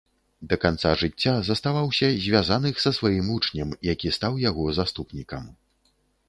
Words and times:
Да 0.51 0.55
канца 0.61 0.93
жыцця 1.01 1.33
заставаўся 1.49 2.09
звязаных 2.25 2.81
са 2.85 2.93
сваім 2.99 3.29
вучнем, 3.35 3.77
які 3.91 4.13
стаў 4.17 4.41
яго 4.49 4.65
заступнікам. 4.79 5.47